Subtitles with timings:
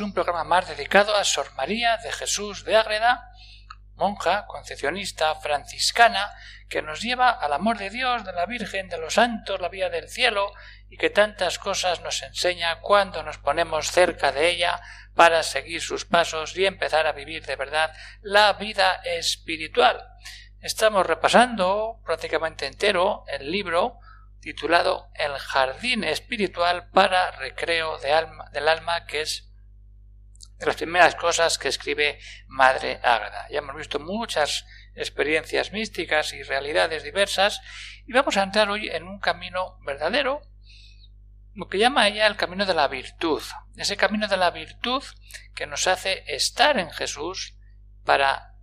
[0.00, 3.30] Un programa más dedicado a Sor María de Jesús de Ágreda,
[3.94, 6.32] monja concepcionista franciscana
[6.68, 9.90] que nos lleva al amor de Dios, de la Virgen, de los santos, la vía
[9.90, 10.52] del cielo
[10.88, 14.80] y que tantas cosas nos enseña cuando nos ponemos cerca de ella
[15.14, 20.02] para seguir sus pasos y empezar a vivir de verdad la vida espiritual.
[20.60, 23.98] Estamos repasando prácticamente entero el libro
[24.40, 29.53] titulado El jardín espiritual para recreo del alma, que es
[30.66, 33.46] las primeras cosas que escribe Madre Ágreda.
[33.50, 37.60] Ya hemos visto muchas experiencias místicas y realidades diversas
[38.06, 40.42] y vamos a entrar hoy en un camino verdadero,
[41.54, 43.42] lo que llama ella el camino de la virtud,
[43.76, 45.02] ese camino de la virtud
[45.54, 47.56] que nos hace estar en Jesús
[48.04, 48.54] para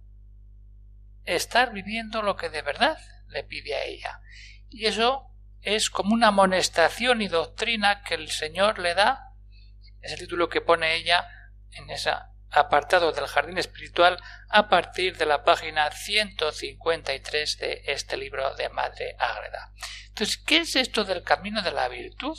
[1.26, 4.22] estar viviendo lo que de verdad le pide a ella.
[4.70, 5.28] Y eso
[5.62, 9.34] es como una amonestación y doctrina que el Señor le da,
[10.02, 11.28] es el título que pone ella
[11.74, 12.12] en ese
[12.50, 19.16] apartado del jardín espiritual a partir de la página 153 de este libro de Madre
[19.18, 19.74] Ágreda.
[20.10, 22.38] Entonces, ¿qué es esto del camino de la virtud?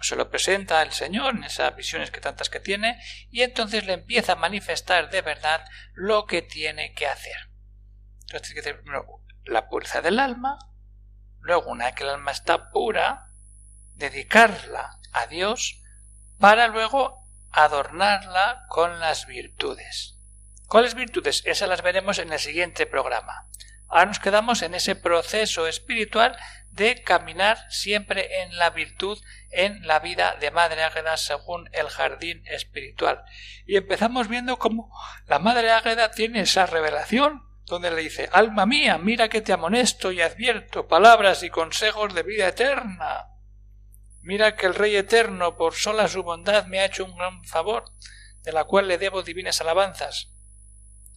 [0.00, 3.94] se lo presenta el Señor en esas visiones que tantas que tiene y entonces le
[3.94, 7.50] empieza a manifestar de verdad lo que tiene que hacer.
[8.22, 9.06] Entonces tiene que hacer primero
[9.44, 10.58] la pureza del alma,
[11.40, 13.26] luego una vez que el alma está pura,
[13.94, 15.82] dedicarla a Dios
[16.38, 17.25] para luego
[17.56, 20.16] adornarla con las virtudes.
[20.68, 21.42] ¿Cuáles virtudes?
[21.46, 23.48] Esas las veremos en el siguiente programa.
[23.88, 26.36] Ahora nos quedamos en ese proceso espiritual
[26.70, 29.18] de caminar siempre en la virtud
[29.50, 33.24] en la vida de Madre Águeda según el jardín espiritual.
[33.64, 34.92] Y empezamos viendo cómo
[35.26, 40.12] la Madre Águeda tiene esa revelación donde le dice Alma mía, mira que te amonesto
[40.12, 43.28] y advierto palabras y consejos de vida eterna.
[44.26, 47.84] Mira que el Rey Eterno, por sola su bondad, me ha hecho un gran favor,
[48.42, 50.32] de la cual le debo divinas alabanzas.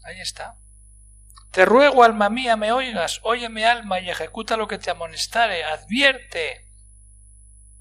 [0.03, 0.59] Ahí está.
[1.49, 6.67] Te ruego, alma mía, me oigas, óyeme alma y ejecuta lo que te amonestare, advierte.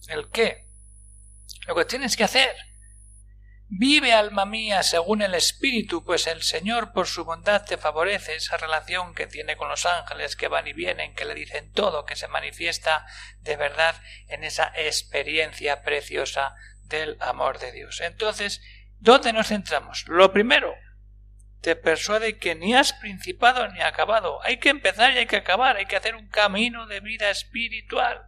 [0.06, 0.67] ¿El qué?
[1.67, 2.56] Lo que tienes que hacer.
[3.71, 8.56] Vive, alma mía, según el Espíritu, pues el Señor por su bondad te favorece esa
[8.56, 12.17] relación que tiene con los ángeles que van y vienen, que le dicen todo, que
[12.17, 13.05] se manifiesta
[13.41, 13.95] de verdad
[14.29, 18.01] en esa experiencia preciosa del amor de Dios.
[18.01, 18.62] Entonces,
[19.01, 20.06] ¿dónde nos centramos?
[20.09, 20.75] Lo primero,
[21.61, 24.43] te persuade que ni has principado ni acabado.
[24.45, 28.28] Hay que empezar y hay que acabar, hay que hacer un camino de vida espiritual.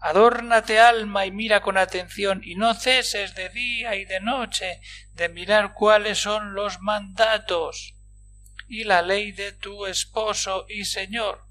[0.00, 4.80] Adórnate alma y mira con atención y no ceses de día y de noche
[5.12, 7.94] de mirar cuáles son los mandatos
[8.66, 11.44] y la ley de tu esposo y Señor.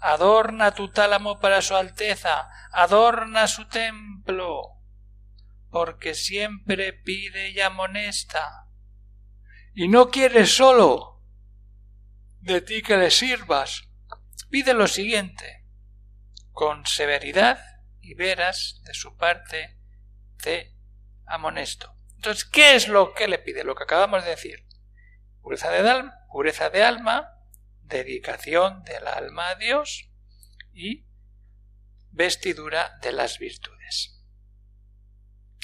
[0.00, 4.62] Adorna tu tálamo para su Alteza, adorna su templo,
[5.70, 8.68] porque siempre pide y amonesta.
[9.74, 11.24] Y no quiere solo
[12.40, 13.88] de ti que le sirvas,
[14.48, 15.58] pide lo siguiente
[16.58, 17.60] con severidad
[18.00, 19.78] y veras de su parte
[20.42, 20.74] te
[21.24, 21.94] amonesto.
[22.16, 23.62] Entonces, ¿qué es lo que le pide?
[23.62, 24.66] Lo que acabamos de decir.
[25.40, 27.30] Pureza de, alma, pureza de alma,
[27.82, 30.10] dedicación del alma a Dios
[30.72, 31.06] y
[32.10, 34.20] vestidura de las virtudes.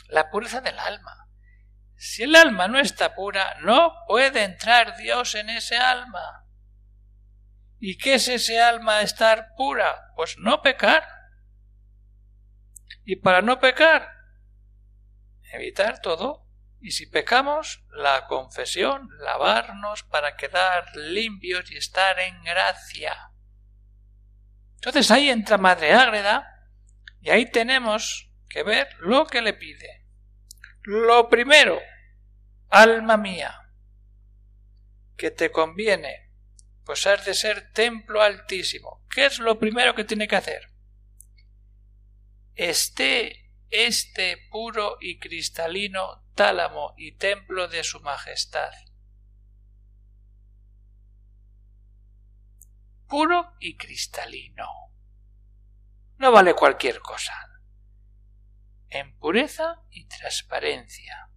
[0.06, 1.28] La pureza del alma.
[1.96, 6.43] Si el alma no está pura, no puede entrar Dios en ese alma.
[7.86, 10.10] ¿Y qué es ese alma estar pura?
[10.16, 11.06] Pues no pecar.
[13.04, 14.08] Y para no pecar,
[15.52, 16.48] evitar todo.
[16.80, 23.14] Y si pecamos, la confesión, lavarnos para quedar limpios y estar en gracia.
[24.76, 26.70] Entonces ahí entra Madre Ágreda
[27.20, 30.06] y ahí tenemos que ver lo que le pide.
[30.84, 31.78] Lo primero,
[32.70, 33.54] alma mía,
[35.18, 36.23] que te conviene
[36.84, 39.04] pues has de ser templo altísimo.
[39.10, 40.70] ¿Qué es lo primero que tiene que hacer?
[42.54, 48.72] Esté este puro y cristalino tálamo y templo de su majestad.
[53.08, 54.68] Puro y cristalino.
[56.18, 57.32] No vale cualquier cosa.
[58.94, 61.28] en pureza y transparencia.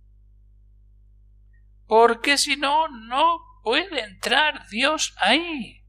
[1.87, 5.83] Porque si no, no puede entrar Dios ahí.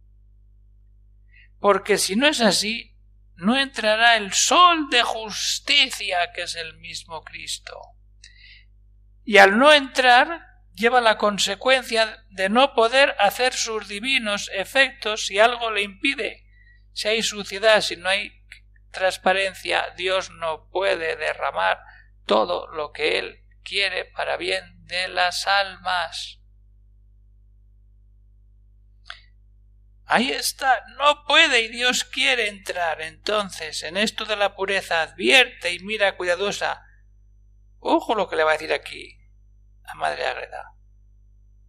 [1.61, 2.97] Porque si no es así,
[3.37, 7.81] no entrará el sol de justicia que es el mismo Cristo.
[9.25, 10.45] Y al no entrar,
[10.75, 16.49] lleva la consecuencia de no poder hacer sus divinos efectos si algo le impide.
[16.93, 18.43] Si hay suciedad, si no hay
[18.91, 21.79] transparencia, Dios no puede derramar
[22.27, 26.39] todo lo que Él quiere para bien de las almas.
[30.11, 33.03] Ahí está, no puede y Dios quiere entrar.
[33.03, 36.83] Entonces, en esto de la pureza, advierte y mira cuidadosa.
[37.79, 39.19] Ojo lo que le va a decir aquí
[39.85, 40.73] a Madre Agreda.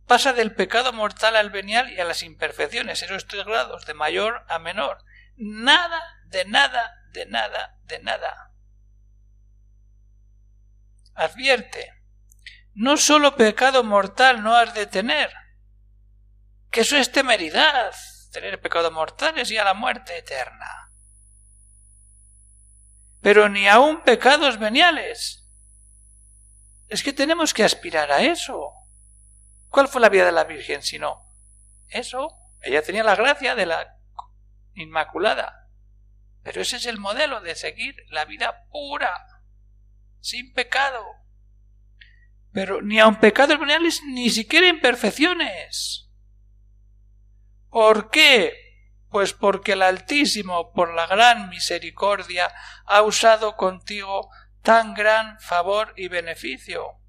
[0.08, 4.46] Pasa del pecado mortal al venial y a las imperfecciones, esos tres grados, de mayor
[4.48, 5.04] a menor.
[5.36, 8.54] Nada, de nada, de nada, de nada.
[11.14, 11.94] Advierte.
[12.74, 15.30] No solo pecado mortal no has de tener,
[16.72, 17.94] que eso es temeridad,
[18.32, 20.92] tener pecados mortales y a la muerte eterna.
[23.22, 25.48] Pero ni aun pecados veniales.
[26.88, 28.74] Es que tenemos que aspirar a eso.
[29.68, 31.22] ¿Cuál fue la vida de la Virgen si no?
[31.88, 32.36] Eso.
[32.62, 33.98] Ella tenía la gracia de la
[34.74, 35.70] Inmaculada.
[36.44, 39.14] Pero ese es el modelo de seguir la vida pura,
[40.22, 41.06] sin pecado.
[42.52, 46.09] Pero ni aun pecados veniales, ni siquiera imperfecciones.
[47.70, 48.54] ¿Por qué?
[49.10, 52.54] Pues porque el Altísimo, por la gran misericordia,
[52.86, 54.30] ha usado contigo
[54.62, 57.00] tan gran favor y beneficio.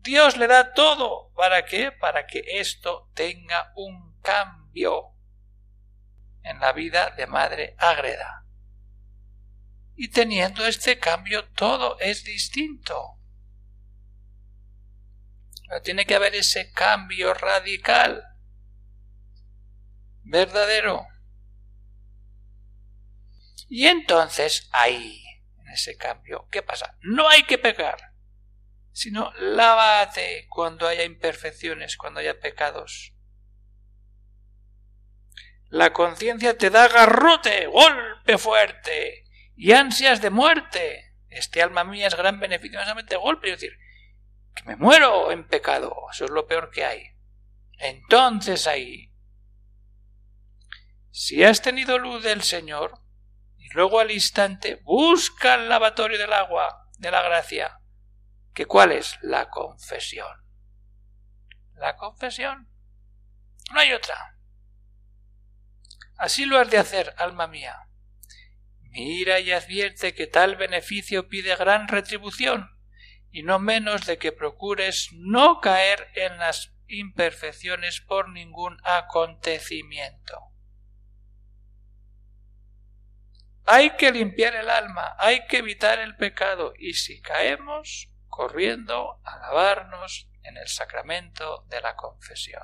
[0.00, 1.32] Dios le da todo.
[1.34, 1.92] ¿Para qué?
[1.92, 5.14] Para que esto tenga un cambio
[6.42, 8.46] en la vida de Madre Ágreda.
[9.96, 13.18] Y teniendo este cambio todo es distinto.
[15.68, 18.24] Pero tiene que haber ese cambio radical
[20.28, 21.06] verdadero.
[23.68, 25.22] Y entonces ahí,
[25.58, 26.96] en ese cambio, ¿qué pasa?
[27.00, 27.98] No hay que pecar,
[28.92, 33.12] sino lávate cuando haya imperfecciones, cuando haya pecados.
[35.68, 39.24] La conciencia te da garrote, golpe fuerte
[39.54, 41.14] y ansias de muerte.
[41.28, 43.78] Este alma mía es gran beneficio, solamente golpe, es decir,
[44.54, 47.02] que me muero en pecado, eso es lo peor que hay.
[47.76, 49.07] Entonces ahí
[51.20, 53.02] si has tenido luz del Señor,
[53.56, 57.80] y luego al instante busca el lavatorio del agua, de la gracia,
[58.54, 60.30] que cuál es la confesión.
[61.74, 62.68] La confesión.
[63.72, 64.38] No hay otra.
[66.18, 67.74] Así lo has de hacer, alma mía.
[68.82, 72.78] Mira y advierte que tal beneficio pide gran retribución,
[73.32, 80.48] y no menos de que procures no caer en las imperfecciones por ningún acontecimiento.
[83.70, 89.38] Hay que limpiar el alma, hay que evitar el pecado y si caemos, corriendo a
[89.40, 92.62] lavarnos en el sacramento de la confesión.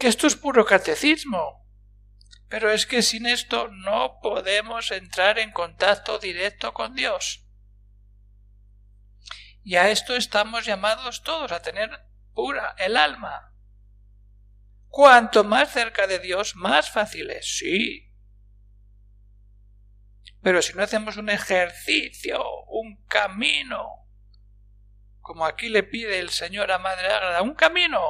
[0.00, 1.64] Que esto es puro catecismo,
[2.48, 7.46] pero es que sin esto no podemos entrar en contacto directo con Dios.
[9.62, 11.88] Y a esto estamos llamados todos, a tener
[12.34, 13.54] pura el alma.
[14.88, 18.09] Cuanto más cerca de Dios, más fácil es, sí,
[20.42, 24.06] pero si no hacemos un ejercicio, un camino,
[25.20, 28.00] como aquí le pide el Señor a Madre Ágrada, un camino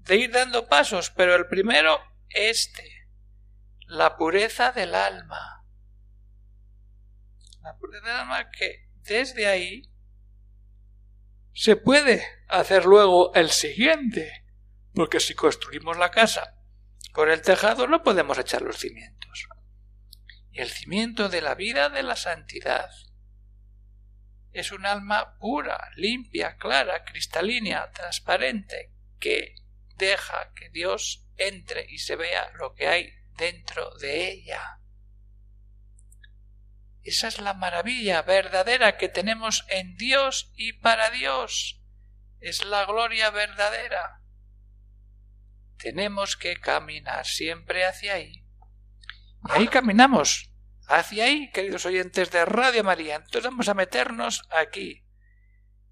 [0.00, 3.06] de ir dando pasos, pero el primero, este,
[3.86, 5.64] la pureza del alma.
[7.60, 9.82] La pureza del alma que desde ahí
[11.54, 14.44] se puede hacer luego el siguiente,
[14.92, 16.58] porque si construimos la casa
[17.14, 19.48] por el tejado no podemos echar los cimientos
[20.52, 22.90] el cimiento de la vida de la santidad.
[24.52, 29.54] Es un alma pura, limpia, clara, cristalina, transparente, que
[29.96, 34.78] deja que Dios entre y se vea lo que hay dentro de ella.
[37.02, 41.80] Esa es la maravilla verdadera que tenemos en Dios y para Dios.
[42.40, 44.20] Es la gloria verdadera.
[45.78, 48.41] Tenemos que caminar siempre hacia ahí.
[49.50, 50.50] Ahí caminamos.
[50.88, 53.16] Hacia ahí, queridos oyentes de Radio María.
[53.16, 55.04] Entonces vamos a meternos aquí.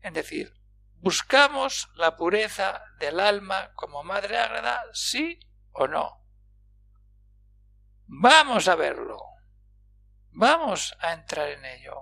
[0.00, 0.52] Es decir,
[0.96, 4.82] ¿buscamos la pureza del alma como Madre Ágreda?
[4.92, 5.40] ¿Sí
[5.72, 6.24] o no?
[8.06, 9.18] Vamos a verlo.
[10.32, 11.94] Vamos a entrar en ello.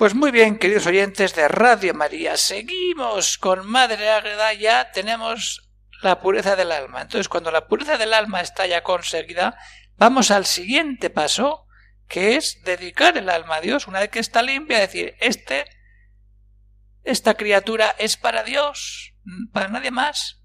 [0.00, 6.20] Pues muy bien, queridos oyentes de Radio María, seguimos con Madre Ágreda, ya tenemos la
[6.22, 7.02] pureza del alma.
[7.02, 9.58] Entonces, cuando la pureza del alma está ya conseguida,
[9.98, 11.66] vamos al siguiente paso,
[12.08, 13.88] que es dedicar el alma a Dios.
[13.88, 15.66] Una vez que está limpia, decir, este,
[17.04, 19.12] esta criatura es para Dios,
[19.52, 20.40] para nadie más.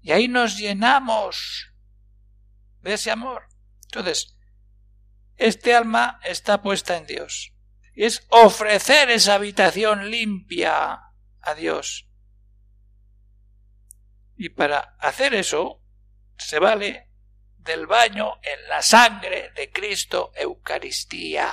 [0.00, 1.74] Y ahí nos llenamos
[2.80, 3.48] de ese amor.
[3.82, 4.34] Entonces,
[5.36, 7.52] este alma está puesta en Dios
[8.04, 11.00] es ofrecer esa habitación limpia
[11.40, 12.08] a Dios.
[14.36, 15.82] Y para hacer eso
[16.36, 17.10] se vale
[17.56, 21.52] del baño en la sangre de Cristo Eucaristía.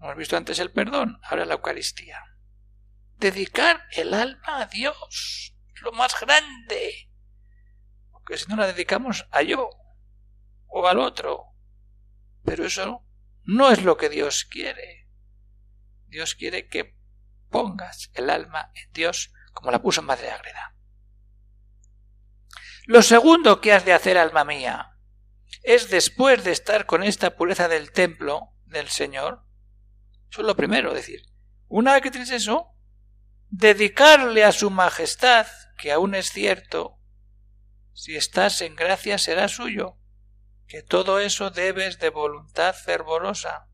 [0.00, 2.18] Hemos visto antes el perdón, ahora la Eucaristía.
[3.16, 7.10] Dedicar el alma a Dios, lo más grande.
[8.12, 9.68] Porque si no la dedicamos a yo
[10.68, 11.44] o al otro.
[12.44, 13.04] Pero eso
[13.48, 15.08] no es lo que Dios quiere.
[16.06, 16.94] Dios quiere que
[17.48, 20.76] pongas el alma en Dios como la puso Madre Agreda.
[22.84, 24.98] Lo segundo que has de hacer, alma mía,
[25.62, 29.46] es después de estar con esta pureza del templo del Señor,
[30.30, 31.22] eso es lo primero, decir,
[31.68, 32.74] una vez que tienes eso,
[33.48, 35.46] dedicarle a su majestad,
[35.78, 37.00] que aún es cierto,
[37.94, 39.96] si estás en gracia será suyo,
[40.68, 43.68] que todo eso debes de voluntad fervorosa.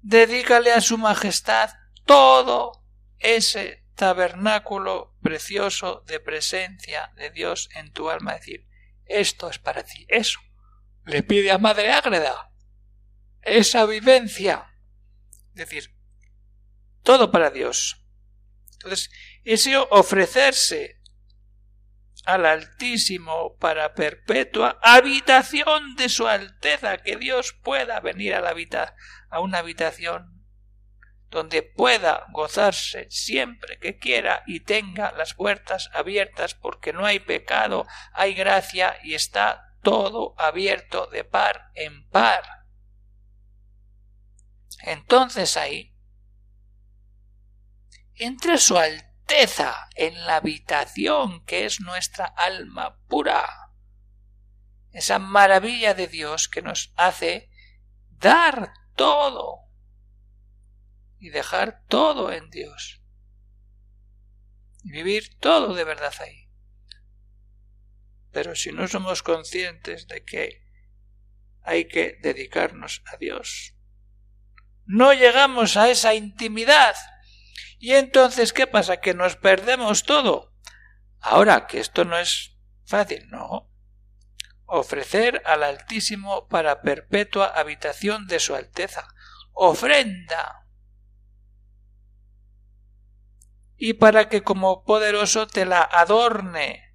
[0.00, 1.70] Dedícale a su majestad
[2.04, 2.84] todo
[3.18, 8.34] ese tabernáculo precioso de presencia de Dios en tu alma.
[8.34, 8.68] Es decir,
[9.04, 10.06] esto es para ti.
[10.08, 10.38] Eso
[11.04, 12.52] le pide a Madre Ágreda.
[13.42, 14.72] Esa vivencia.
[15.50, 15.96] Es decir,
[17.02, 18.04] todo para Dios.
[18.74, 19.10] Entonces,
[19.44, 21.00] ese ofrecerse
[22.26, 28.54] al Altísimo para perpetua habitación de su Alteza, que Dios pueda venir a, la
[29.30, 30.44] a una habitación
[31.30, 37.86] donde pueda gozarse siempre que quiera y tenga las puertas abiertas porque no hay pecado,
[38.12, 42.42] hay gracia y está todo abierto de par en par.
[44.82, 45.94] Entonces ahí,
[48.14, 49.05] entre su Alteza
[49.96, 53.72] En la habitación que es nuestra alma pura.
[54.92, 57.50] Esa maravilla de Dios que nos hace
[58.10, 59.58] dar todo
[61.18, 63.02] y dejar todo en Dios.
[64.82, 66.48] Y vivir todo de verdad ahí.
[68.32, 70.62] Pero si no somos conscientes de que
[71.62, 73.74] hay que dedicarnos a Dios,
[74.84, 76.94] no llegamos a esa intimidad.
[77.86, 78.96] Y entonces, ¿qué pasa?
[78.96, 80.52] Que nos perdemos todo.
[81.20, 83.70] Ahora, que esto no es fácil, no.
[84.64, 89.06] Ofrecer al Altísimo para perpetua habitación de su Alteza.
[89.52, 90.66] Ofrenda.
[93.76, 96.92] Y para que como poderoso te la adorne,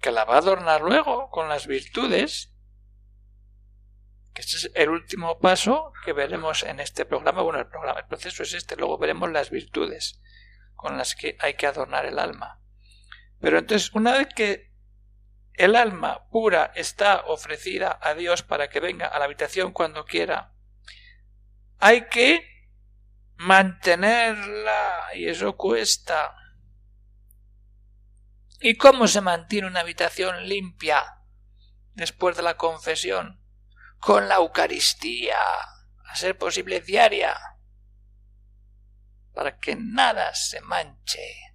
[0.00, 2.49] que la va a adornar luego con las virtudes
[4.40, 7.42] este es el último paso que veremos en este programa.
[7.42, 10.20] Bueno, el programa, el proceso es este, luego veremos las virtudes
[10.74, 12.60] con las que hay que adornar el alma.
[13.40, 14.70] Pero entonces, una vez que
[15.54, 20.54] el alma pura está ofrecida a Dios para que venga a la habitación cuando quiera,
[21.78, 22.46] hay que
[23.36, 26.34] mantenerla y eso cuesta.
[28.58, 31.22] ¿Y cómo se mantiene una habitación limpia
[31.94, 33.40] después de la confesión?
[34.00, 37.38] Con la Eucaristía, a ser posible diaria,
[39.34, 41.54] para que nada se manche.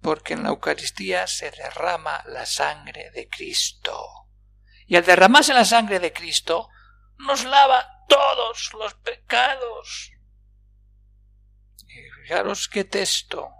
[0.00, 4.28] Porque en la Eucaristía se derrama la sangre de Cristo.
[4.86, 6.68] Y al derramarse la sangre de Cristo,
[7.18, 10.12] nos lava todos los pecados.
[11.86, 13.50] Y fijaros qué texto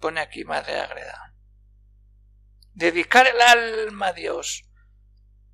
[0.00, 1.34] pone aquí Madre Agreda.
[2.72, 4.65] Dedicar el alma a Dios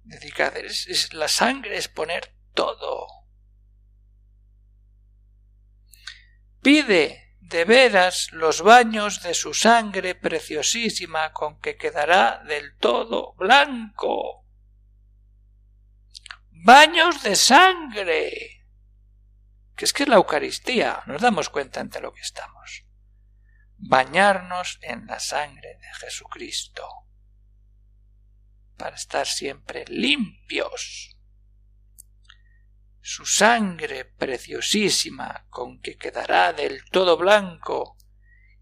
[0.04, 3.06] Dedicar, es, la sangre es poner todo.
[6.60, 14.46] Pide de veras los baños de su sangre preciosísima con que quedará del todo blanco.
[16.50, 18.66] Baños de sangre.
[19.76, 22.84] Que es que es la Eucaristía, nos damos cuenta ante lo que estamos.
[23.76, 26.86] Bañarnos en la sangre de Jesucristo
[28.82, 31.16] para estar siempre limpios.
[33.00, 37.96] Su sangre preciosísima con que quedará del todo blanco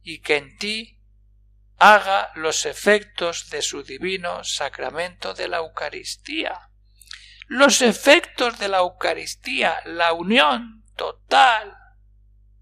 [0.02, 1.00] y que en ti
[1.78, 6.68] haga los efectos de su divino sacramento de la Eucaristía.
[7.46, 11.78] Los efectos de la Eucaristía, la unión total,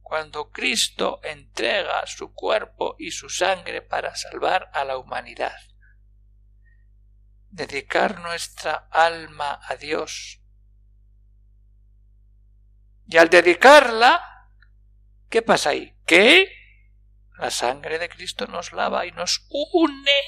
[0.01, 5.57] cuando Cristo entrega su cuerpo y su sangre para salvar a la humanidad
[7.59, 10.41] dedicar nuestra alma a Dios.
[13.07, 14.49] Y al dedicarla,
[15.29, 15.95] ¿qué pasa ahí?
[16.07, 16.51] Que
[17.37, 20.23] la sangre de Cristo nos lava y nos une.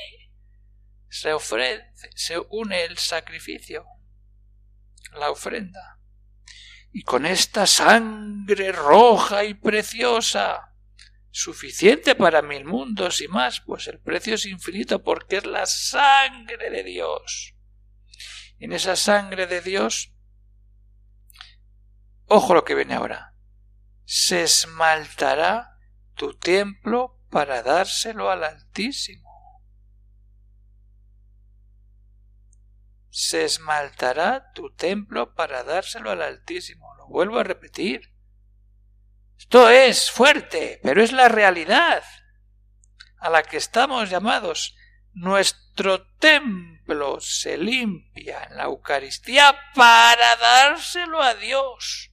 [1.09, 3.87] Se ofrece, se une el sacrificio,
[5.13, 6.01] la ofrenda.
[6.93, 10.70] Y con esta sangre roja y preciosa,
[11.31, 16.71] suficiente para mil mundos y más, pues el precio es infinito porque es la sangre
[16.71, 17.55] de Dios.
[18.59, 20.13] En esa sangre de Dios,
[22.27, 23.35] ojo lo que viene ahora,
[24.05, 25.79] se esmaltará
[26.15, 29.31] tu templo para dárselo al Altísimo.
[33.09, 36.95] Se esmaltará tu templo para dárselo al Altísimo.
[36.97, 38.13] Lo vuelvo a repetir.
[39.41, 42.05] Esto es fuerte, pero es la realidad
[43.17, 44.77] a la que estamos llamados.
[45.15, 52.13] Nuestro templo se limpia en la Eucaristía para dárselo a Dios,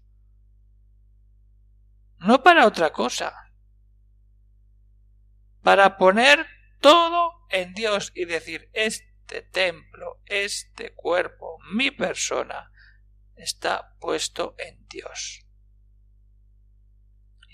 [2.19, 3.51] no para otra cosa,
[5.61, 6.47] para poner
[6.79, 12.71] todo en Dios y decir, este templo, este cuerpo, mi persona,
[13.35, 15.46] está puesto en Dios.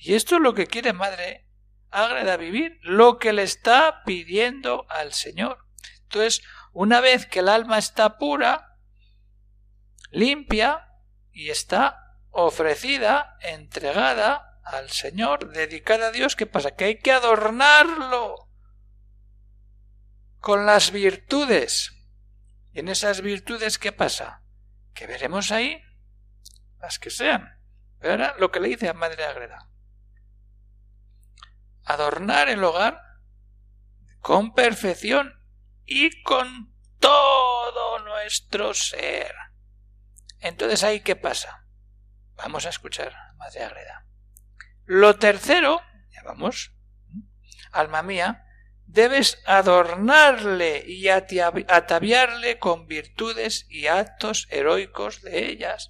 [0.04, 1.48] Y esto es lo que quiere Madre
[1.90, 5.66] Ágreda vivir, lo que le está pidiendo al Señor.
[6.02, 8.78] Entonces, una vez que el alma está pura,
[10.12, 10.90] limpia
[11.32, 16.76] y está ofrecida, entregada al Señor, dedicada a Dios, ¿qué pasa?
[16.76, 18.50] Que hay que adornarlo
[20.40, 21.94] con las virtudes.
[22.74, 24.44] Y en esas virtudes, ¿qué pasa?
[24.94, 25.82] Que veremos ahí
[26.82, 27.58] las que sean.
[28.00, 29.70] Pero ahora lo que le dice a Madre Ágreda
[31.86, 33.02] adornar el hogar
[34.20, 35.34] con perfección
[35.86, 39.34] y con todo nuestro ser.
[40.40, 41.66] Entonces ahí qué pasa?
[42.36, 44.06] Vamos a escuchar, Madre Agreda.
[44.86, 46.74] Lo tercero, ya vamos,
[47.72, 48.46] alma mía,
[48.86, 55.90] debes adornarle y ataviarle con virtudes y actos heroicos de ellas.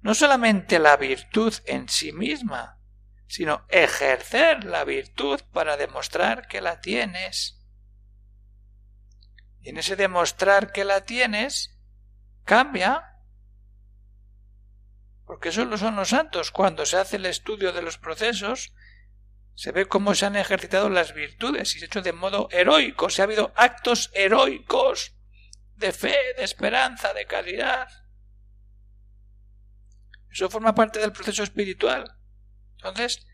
[0.00, 2.78] No solamente la virtud en sí misma,
[3.26, 7.60] sino ejercer la virtud para demostrar que la tienes.
[9.60, 11.78] Y en ese demostrar que la tienes,
[12.44, 13.18] cambia.
[15.24, 16.50] Porque solo son los santos.
[16.50, 18.74] Cuando se hace el estudio de los procesos,
[19.54, 23.08] se ve cómo se han ejercitado las virtudes y se ha hecho de modo heroico.
[23.08, 25.14] Se ha habido actos heroicos
[25.76, 27.88] de fe, de esperanza, de caridad.
[30.30, 32.18] Eso forma parte del proceso espiritual.
[32.84, 33.26] Entonces,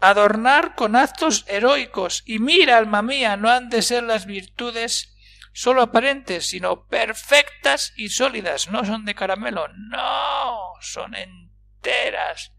[0.00, 2.24] adornar con actos heroicos.
[2.26, 5.16] Y mira, alma mía, no han de ser las virtudes
[5.52, 8.68] solo aparentes, sino perfectas y sólidas.
[8.68, 12.52] No son de caramelo, no, son enteras,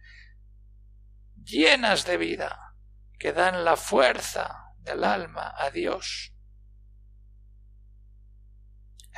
[1.44, 2.76] llenas de vida,
[3.20, 6.35] que dan la fuerza del alma a Dios.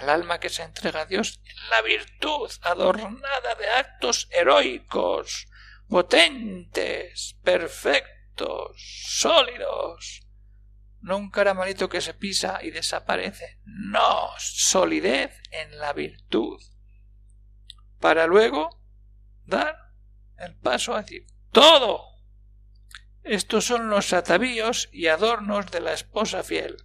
[0.02, 5.48] El alma que se entrega a Dios en la virtud adornada de actos heroicos,
[5.88, 8.76] potentes, perfectos,
[9.08, 10.22] sólidos.
[11.02, 13.60] No un caramelito que se pisa y desaparece.
[13.64, 16.62] No, solidez en la virtud.
[18.00, 18.82] Para luego
[19.46, 19.76] dar
[20.38, 22.18] el paso a decir todo
[23.28, 26.78] estos son los atavíos y adornos de la esposa fiel.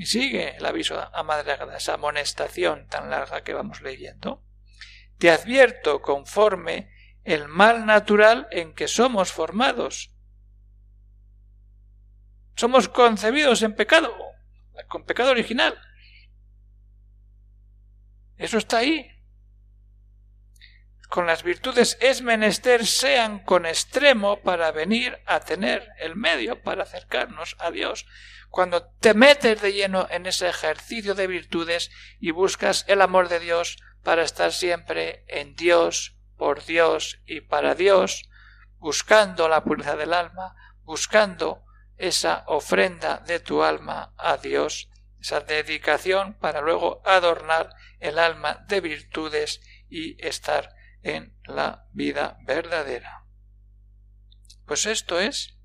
[0.00, 4.42] Y sigue el aviso a Madre esa amonestación tan larga que vamos leyendo.
[5.18, 6.90] Te advierto conforme
[7.22, 10.10] el mal natural en que somos formados.
[12.56, 14.16] Somos concebidos en pecado,
[14.88, 15.78] con pecado original.
[18.38, 19.20] Eso está ahí
[21.10, 26.84] con las virtudes es menester sean con extremo para venir a tener el medio para
[26.84, 28.06] acercarnos a Dios.
[28.50, 33.38] Cuando te metes de lleno en ese ejercicio de virtudes y buscas el amor de
[33.38, 38.28] Dios para estar siempre en Dios, por Dios y para Dios,
[38.78, 41.64] buscando la pureza del alma, buscando
[41.96, 48.80] esa ofrenda de tu alma a Dios, esa dedicación para luego adornar el alma de
[48.80, 53.26] virtudes y estar en la vida verdadera.
[54.66, 55.59] Pues esto es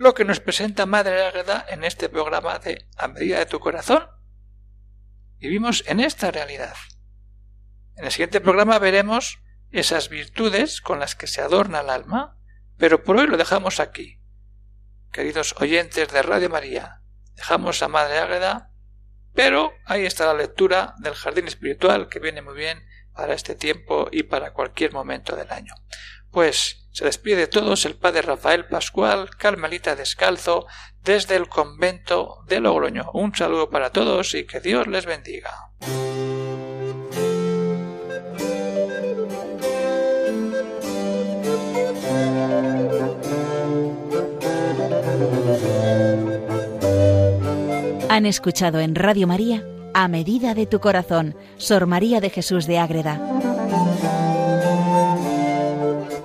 [0.00, 4.08] lo que nos presenta Madre Águeda en este programa de A medida de tu corazón.
[5.38, 6.74] Vivimos en esta realidad.
[7.96, 12.38] En el siguiente programa veremos esas virtudes con las que se adorna el alma,
[12.78, 14.22] pero por hoy lo dejamos aquí.
[15.12, 17.02] Queridos oyentes de Radio María,
[17.34, 18.72] dejamos a Madre Águeda,
[19.34, 22.82] pero ahí está la lectura del jardín espiritual que viene muy bien
[23.12, 25.74] para este tiempo y para cualquier momento del año.
[26.30, 30.66] Pues se despide de todos el padre Rafael Pascual, Carmelita Descalzo,
[31.04, 33.10] desde el convento de Logroño.
[33.14, 35.70] Un saludo para todos y que Dios les bendiga.
[48.08, 52.78] Han escuchado en Radio María a medida de tu corazón, Sor María de Jesús de
[52.78, 53.49] Ágreda.